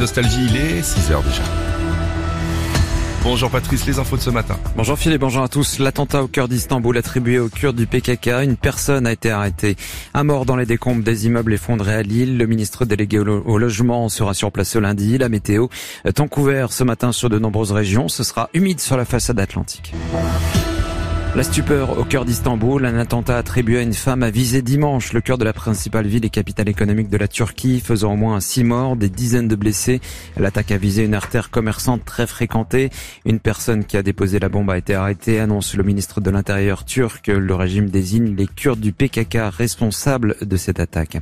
[0.00, 1.42] Nostalgie, il est 6h déjà.
[3.24, 4.56] Bonjour Patrice, les infos de ce matin.
[4.76, 5.80] Bonjour Philippe, bonjour à tous.
[5.80, 9.76] L'attentat au cœur d'Istanbul attribué au Kurdes du PKK, une personne a été arrêtée.
[10.14, 12.38] Un mort dans les décombres des immeubles effondrés à Lille.
[12.38, 15.18] Le ministre délégué au logement sera sur place ce lundi.
[15.18, 15.66] La météo,
[16.14, 18.08] temps couvert ce matin sur de nombreuses régions.
[18.08, 19.92] Ce sera humide sur la façade atlantique.
[21.38, 25.20] La stupeur au cœur d'Istanbul, un attentat attribué à une femme a visé dimanche le
[25.20, 28.64] cœur de la principale ville et capitale économique de la Turquie, faisant au moins six
[28.64, 30.00] morts, des dizaines de blessés.
[30.36, 32.90] L'attaque a visé une artère commerçante très fréquentée.
[33.24, 36.84] Une personne qui a déposé la bombe a été arrêtée, annonce le ministre de l'Intérieur
[36.84, 37.28] turc.
[37.28, 41.18] Le régime désigne les Kurdes du PKK responsables de cette attaque.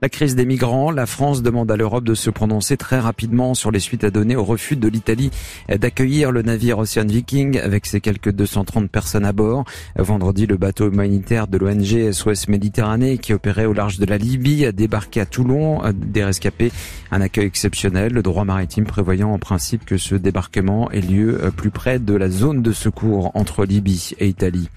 [0.00, 3.72] La crise des migrants, la France demande à l'Europe de se prononcer très rapidement sur
[3.72, 5.32] les suites à donner au refus de l'Italie
[5.68, 9.55] d'accueillir le navire Ocean Viking avec ses quelques 230 personnes à bord.
[9.96, 14.66] Vendredi, le bateau humanitaire de l'ONG SOS Méditerranée qui opérait au large de la Libye
[14.66, 16.72] a débarqué à Toulon, des rescapés.
[17.10, 21.50] Un accueil exceptionnel, le droit maritime prévoyant en principe que ce débarquement ait lieu euh,
[21.50, 24.68] plus près de la zone de secours entre Libye et Italie.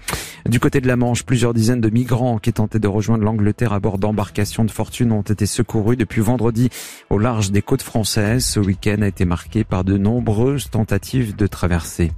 [0.48, 3.80] Du côté de la Manche, plusieurs dizaines de migrants qui tentaient de rejoindre l'Angleterre à
[3.80, 6.70] bord d'embarcations de fortune ont été secourus depuis vendredi
[7.10, 8.44] au large des côtes françaises.
[8.44, 12.12] Ce week-end a été marqué par de nombreuses tentatives de traversée.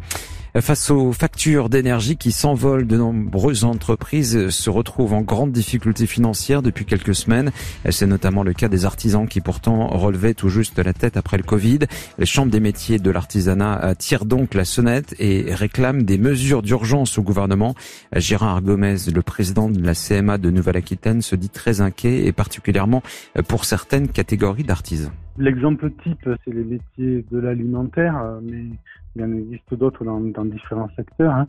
[0.61, 6.61] Face aux factures d'énergie qui s'envolent, de nombreuses entreprises se retrouvent en grande difficulté financière
[6.61, 7.53] depuis quelques semaines.
[7.89, 11.42] C'est notamment le cas des artisans qui pourtant relevaient tout juste la tête après le
[11.42, 11.78] Covid.
[12.19, 17.17] Les chambres des métiers de l'artisanat tirent donc la sonnette et réclament des mesures d'urgence
[17.17, 17.75] au gouvernement.
[18.14, 23.03] Gérard Gomez, le président de la CMA de Nouvelle-Aquitaine, se dit très inquiet et particulièrement
[23.48, 25.12] pour certaines catégories d'artisans.
[25.38, 28.64] L'exemple type, c'est les métiers de l'alimentaire, mais
[29.16, 31.33] il y en existe d'autres dans, différents secteurs.
[31.33, 31.47] Hein.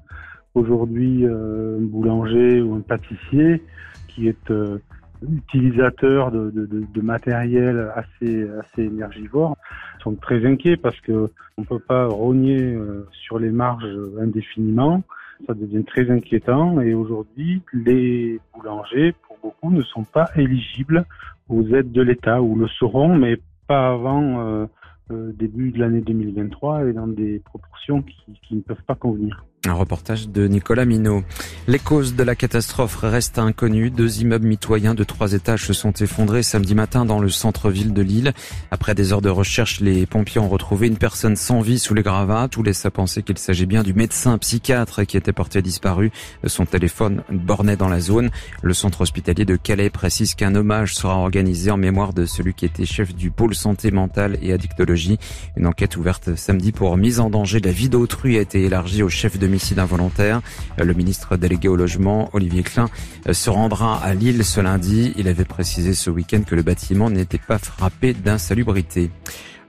[0.55, 3.63] Aujourd'hui, euh, un boulanger ou un pâtissier
[4.07, 4.77] qui est euh,
[5.21, 9.57] utilisateur de, matériel assez, assez énergivore
[10.01, 13.87] sont très inquiets parce que on peut pas rogner euh, sur les marges
[14.19, 15.03] indéfiniment.
[15.47, 21.05] Ça devient très inquiétant et aujourd'hui, les boulangers, pour beaucoup, ne sont pas éligibles
[21.49, 24.65] aux aides de l'État ou le seront, mais pas avant euh,
[25.11, 29.45] euh, début de l'année 2023 et dans des proportions qui, qui ne peuvent pas convenir.
[29.65, 31.23] Un reportage de Nicolas Minot.
[31.67, 33.91] Les causes de la catastrophe restent inconnues.
[33.91, 38.01] Deux immeubles mitoyens de trois étages se sont effondrés samedi matin dans le centre-ville de
[38.01, 38.33] Lille.
[38.71, 42.03] Après des heures de recherche, les pompiers ont retrouvé une personne sans vie sous les
[42.03, 42.49] gravats.
[42.51, 46.11] Tout laisse à penser qu'il s'agit bien du médecin psychiatre qui était porté disparu.
[46.45, 48.31] Son téléphone bornait dans la zone.
[48.61, 52.65] Le centre hospitalier de Calais précise qu'un hommage sera organisé en mémoire de celui qui
[52.65, 55.19] était chef du pôle santé mentale et addictologie.
[55.55, 59.03] Une enquête ouverte samedi pour mise en danger de la vie d'autrui a été élargie
[59.03, 60.41] au chef de homicide involontaire.
[60.79, 62.89] Le ministre délégué au logement, Olivier Klein,
[63.31, 65.13] se rendra à Lille ce lundi.
[65.15, 69.11] Il avait précisé ce week-end que le bâtiment n'était pas frappé d'insalubrité.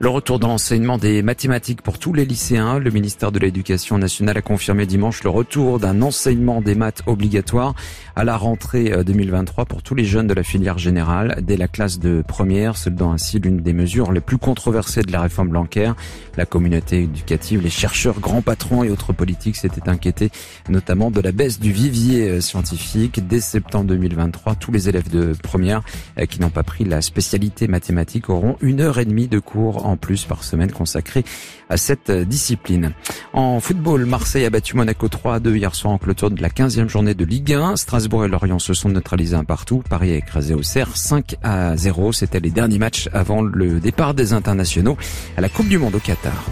[0.01, 2.81] Le retour dans l'enseignement des mathématiques pour tous les lycéens.
[2.81, 7.75] Le ministère de l'Éducation nationale a confirmé dimanche le retour d'un enseignement des maths obligatoire
[8.17, 11.69] à la rentrée 2023 euh, pour tous les jeunes de la filière générale dès la
[11.69, 15.95] classe de première, soldant ainsi l'une des mesures les plus controversées de la réforme bancaire.
[16.37, 20.31] La communauté éducative, les chercheurs, grands patrons et autres politiques s'étaient inquiétés
[20.69, 23.27] notamment de la baisse du vivier euh, scientifique.
[23.29, 25.83] Dès septembre 2023, tous les élèves de première
[26.19, 29.84] euh, qui n'ont pas pris la spécialité mathématique auront une heure et demie de cours
[29.85, 31.25] en plus par semaine consacrée
[31.69, 32.93] à cette discipline.
[33.33, 36.49] En football, Marseille a battu Monaco 3 à 2 hier soir en clôture de la
[36.49, 37.77] 15e journée de Ligue 1.
[37.77, 39.83] Strasbourg et Lorient se sont neutralisés un partout.
[39.89, 42.13] Paris a écrasé au Auxerre 5 à 0.
[42.13, 44.97] C'était les derniers matchs avant le départ des internationaux
[45.37, 46.45] à la Coupe du Monde au Qatar.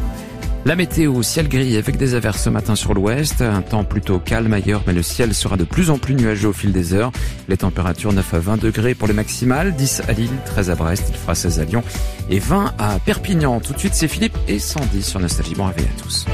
[0.64, 4.52] La météo, ciel gris avec des averses ce matin sur l'ouest, un temps plutôt calme
[4.52, 7.10] ailleurs, mais le ciel sera de plus en plus nuageux au fil des heures.
[7.48, 11.06] Les températures 9 à 20 degrés pour les maximales, 10 à Lille, 13 à Brest,
[11.08, 11.82] il fera 16 à Lyon
[12.30, 13.58] et 20 à Perpignan.
[13.58, 15.56] Tout de suite, c'est Philippe et Sandy sur Nostalgie.
[15.56, 16.26] Bon réveil à tous.